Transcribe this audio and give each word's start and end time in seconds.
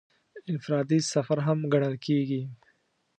انفرادي 0.51 0.99
سفر 1.13 1.37
هم 1.47 1.59
ګڼل 1.73 1.95
کېږي. 2.05 2.41